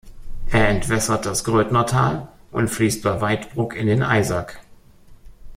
Er 0.49 0.67
entwässert 0.69 1.27
das 1.27 1.43
Grödner 1.43 1.85
Tal 1.85 2.27
und 2.51 2.69
fließt 2.69 3.03
bei 3.03 3.21
Waidbruck 3.21 3.75
in 3.75 3.85
den 3.85 4.01
Eisack. 4.01 4.59